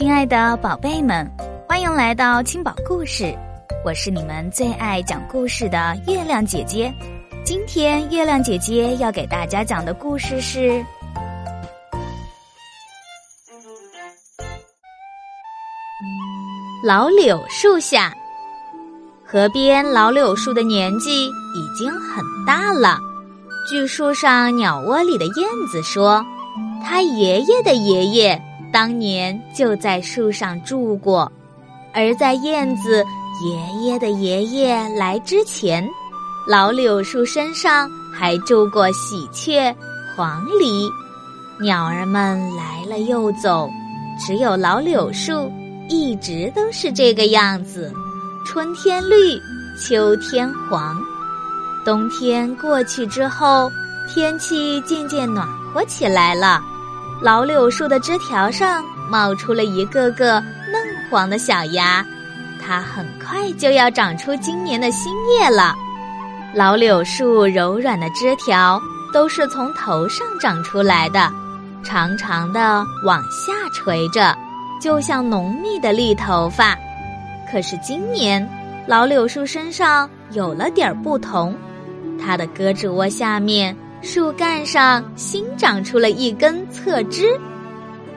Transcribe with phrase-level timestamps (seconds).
[0.00, 1.30] 亲爱的宝贝们，
[1.68, 3.36] 欢迎来到青宝故事，
[3.84, 6.90] 我是你们最爱讲故事的月亮姐姐。
[7.44, 10.70] 今天月亮姐姐要给大家讲的故事是
[16.82, 18.08] 《老柳树下》。
[19.30, 22.98] 河边老柳树的年纪已经很大了，
[23.68, 26.24] 据树上鸟窝里的燕子说，
[26.82, 28.42] 他爷爷的爷爷。
[28.72, 31.30] 当年就在树上住过，
[31.92, 33.04] 而在燕子
[33.44, 35.86] 爷爷的爷爷来之前，
[36.46, 39.74] 老柳树身上还住过喜鹊、
[40.14, 40.90] 黄鹂。
[41.60, 43.68] 鸟儿们来了又走，
[44.18, 45.52] 只有老柳树
[45.88, 47.92] 一直都是这个样子：
[48.46, 49.38] 春天绿，
[49.78, 50.96] 秋天黄。
[51.84, 53.70] 冬天过去之后，
[54.08, 56.62] 天气渐渐暖和起来了。
[57.22, 60.40] 老柳树的枝条上冒出了一个个
[60.72, 62.04] 嫩黄的小芽，
[62.64, 65.74] 它很快就要长出今年的新叶了。
[66.54, 68.80] 老柳树柔软的枝条
[69.12, 71.30] 都是从头上长出来的，
[71.84, 74.34] 长长的往下垂着，
[74.80, 76.74] 就像浓密的绿头发。
[77.52, 78.48] 可是今年，
[78.86, 81.54] 老柳树身上有了点不同，
[82.18, 83.76] 它的胳肢窝下面。
[84.02, 87.38] 树干上新长出了一根侧枝，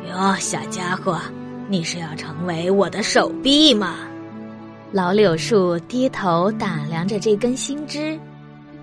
[0.09, 1.20] 哟，小家伙，
[1.67, 3.95] 你是要成为我的手臂吗？
[4.94, 8.17] 老柳树低头打量着这根新枝，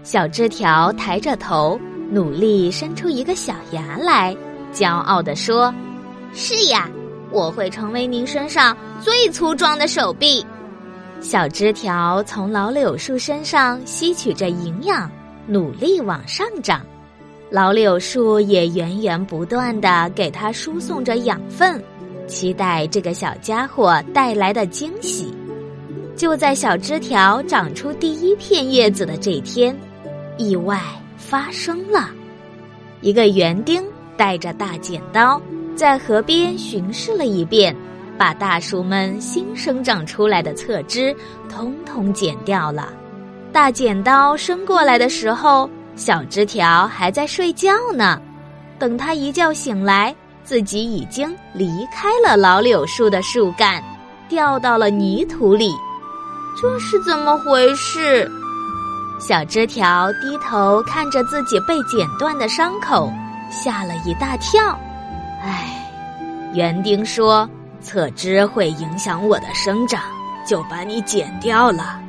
[0.03, 4.37] 小枝条抬着头，努力伸出一个小牙来，
[4.71, 5.75] 骄傲地说
[6.35, 6.87] ：“是呀，
[7.31, 10.45] 我会成为您身上最粗壮的手臂。”
[11.23, 15.11] 小枝条从老柳树身上吸取着营养。
[15.51, 16.87] 努力往上长，
[17.51, 21.83] 老柳树也源源不断的给它输送着养分，
[22.29, 25.35] 期待这个小家伙带来的惊喜。
[26.15, 29.77] 就在小枝条长出第一片叶子的这天，
[30.39, 30.81] 意外
[31.17, 32.11] 发生了。
[33.01, 33.83] 一个园丁
[34.17, 35.43] 带着大剪刀
[35.75, 37.75] 在河边巡视了一遍，
[38.17, 41.13] 把大树们新生长出来的侧枝
[41.49, 42.93] 通通剪掉了。
[43.53, 48.21] 大剪刀伸过来的时候，小枝条还在睡觉呢。
[48.79, 53.83] 等他一觉醒来，自己已经离开了老柳树的树干，
[54.29, 55.73] 掉到了泥土里。
[56.61, 58.31] 这是怎么回事？
[59.21, 63.13] 小枝条低头看着自己被剪断的伤口，
[63.51, 64.79] 吓了一大跳。
[65.43, 65.91] 唉，
[66.55, 67.49] 园丁说
[67.81, 70.03] 侧枝会影响我的生长，
[70.47, 72.01] 就把你剪掉了。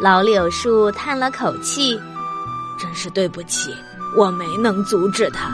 [0.00, 2.00] 老柳树叹了口气
[2.80, 3.74] ：“真是对不起，
[4.16, 5.50] 我没能阻止它。”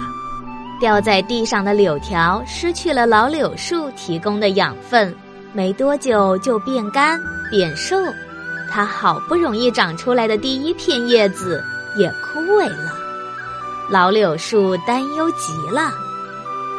[0.81, 5.15] 掉在地上的柳条失去了老柳树提供的养分，
[5.53, 7.97] 没多久就变干变瘦。
[8.71, 11.63] 它好不容易长出来的第一片叶子
[11.97, 12.95] 也枯萎了。
[13.91, 15.91] 老柳树担忧极了：“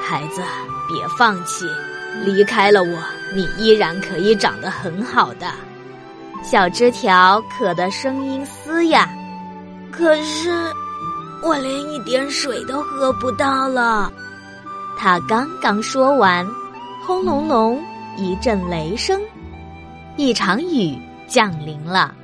[0.02, 0.42] 孩子，
[0.88, 1.66] 别放弃，
[2.26, 2.98] 离开了我，
[3.36, 5.52] 你依然可以长得很好的。”
[6.42, 9.08] 小枝条渴得声音嘶哑，
[9.92, 10.50] 可是
[11.44, 14.12] 我连一点水都喝不到了。
[14.98, 16.46] 他刚刚说完，
[17.06, 17.82] 轰隆隆
[18.18, 19.22] 一阵雷声，
[20.18, 20.98] 一场雨
[21.28, 22.16] 降临了。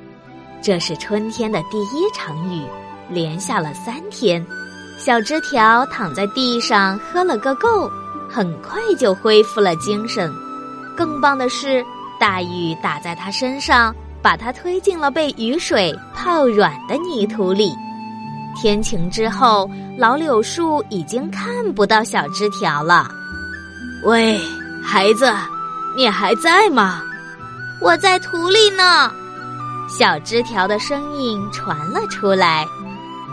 [0.60, 2.62] 这是春天的第一场雨，
[3.08, 4.44] 连下了三天。
[4.98, 7.88] 小枝条躺在地上喝了个够，
[8.28, 10.32] 很快就恢复了精神。
[10.96, 11.84] 更棒的是，
[12.18, 13.94] 大雨打在他身上。
[14.26, 17.72] 把它推进了被雨水泡软的泥土里。
[18.60, 23.06] 天晴之后，老柳树已经看不到小枝条了。
[24.02, 24.36] 喂，
[24.82, 25.32] 孩子，
[25.96, 27.00] 你还在吗？
[27.80, 29.12] 我在土里呢。
[29.88, 32.66] 小枝条的声音传了出来。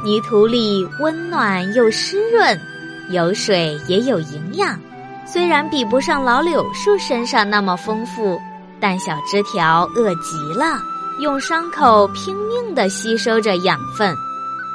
[0.04, 2.62] 泥土里温暖又湿润，
[3.10, 4.80] 有水也有营养。
[5.26, 8.40] 虽然比不上老柳树身上那么丰富。
[8.84, 10.78] 但小枝条饿极了，
[11.22, 14.14] 用伤口拼命地吸收着养分，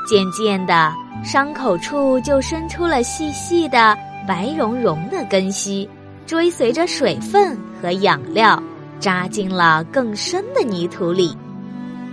[0.07, 0.91] 渐渐的，
[1.23, 3.95] 伤口处就伸出了细细的
[4.27, 5.87] 白茸茸的根须，
[6.27, 8.59] 追随着水分和养料，
[8.99, 11.37] 扎进了更深的泥土里。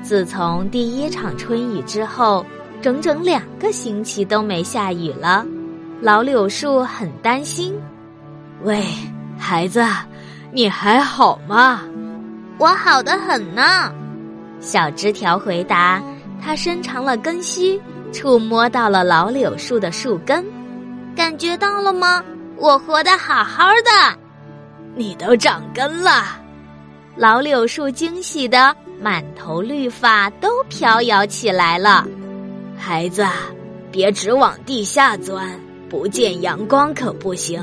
[0.03, 2.45] 自从第一场春雨之后，
[2.81, 5.45] 整整两个星期都没下雨了，
[6.01, 7.73] 老柳树很担心。
[8.63, 8.83] 喂，
[9.39, 9.81] 孩子。
[10.55, 11.81] 你还好吗？
[12.57, 13.93] 我好的很呢。
[14.61, 16.01] 小枝条回答。
[16.41, 17.81] 它伸长了根须，
[18.13, 20.45] 触摸到了老柳树的树根，
[21.13, 22.23] 感觉到了吗？
[22.55, 24.17] 我活得好好的。
[24.95, 26.39] 你都长根了！
[27.17, 32.07] 老柳树惊喜的满头绿发都飘摇起来了。
[32.77, 33.25] 孩子，
[33.91, 35.59] 别只往地下钻，
[35.89, 37.61] 不见阳光可不行。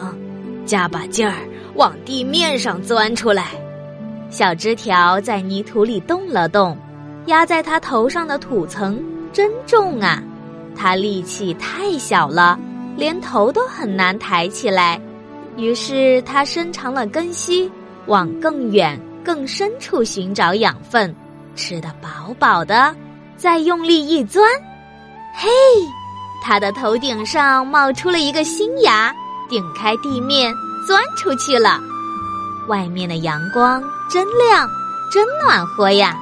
[0.66, 1.36] 加把劲儿，
[1.74, 3.48] 往地面上钻出来。
[4.30, 6.76] 小枝条在泥土里动了动，
[7.26, 9.02] 压在他头上的土层
[9.32, 10.22] 真重啊！
[10.74, 12.58] 他力气太小了，
[12.96, 15.00] 连头都很难抬起来。
[15.56, 17.70] 于是他伸长了根须，
[18.06, 21.14] 往更远、更深处寻找养分，
[21.54, 22.94] 吃得饱饱的，
[23.36, 24.50] 再用力一钻，
[25.34, 25.50] 嘿，
[26.42, 29.14] 他的头顶上冒出了一个新芽。
[29.50, 30.50] 顶开地面，
[30.86, 31.80] 钻出去了。
[32.68, 34.68] 外面的阳光真亮，
[35.12, 36.16] 真暖和呀！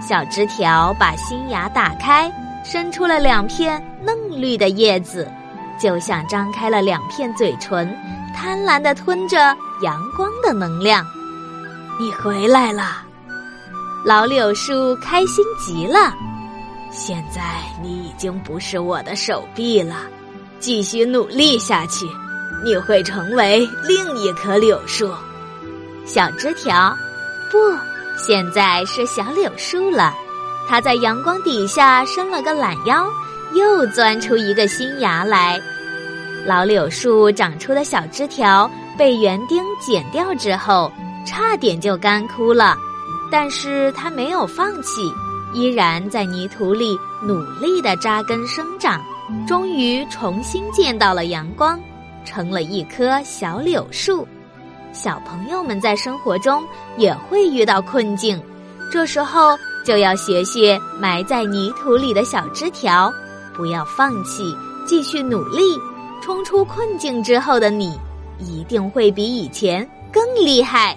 [0.00, 2.30] 小枝条把新芽打开，
[2.64, 5.30] 伸出了两片嫩绿的叶子，
[5.78, 7.94] 就像张开了两片嘴唇，
[8.34, 9.36] 贪婪地吞着
[9.82, 11.04] 阳光的能量。
[11.98, 13.02] 你回来了，
[14.06, 16.14] 老柳树开心极了。
[16.90, 17.42] 现在
[17.82, 19.96] 你已经不是我的手臂了，
[20.60, 22.06] 继续努力下去。
[22.62, 25.10] 你会成为另一棵柳树，
[26.04, 26.94] 小枝条，
[27.50, 27.58] 不，
[28.16, 30.14] 现在是小柳树了。
[30.68, 33.08] 它在阳光底下伸了个懒腰，
[33.54, 35.60] 又钻出一个新芽来。
[36.46, 40.92] 老柳树长出的小枝条被园丁剪掉之后，
[41.26, 42.76] 差点就干枯了，
[43.30, 45.12] 但是它没有放弃，
[45.52, 49.02] 依然在泥土里努力的扎根生长，
[49.46, 51.78] 终于重新见到了阳光。
[52.24, 54.26] 成了一棵小柳树，
[54.92, 56.62] 小朋友们在生活中
[56.96, 58.40] 也会遇到困境，
[58.90, 63.12] 这时候就要学学埋在泥土里的小枝条，
[63.54, 64.54] 不要放弃，
[64.86, 65.62] 继续努力，
[66.22, 67.98] 冲出困境之后的你，
[68.38, 70.96] 一定会比以前更厉害。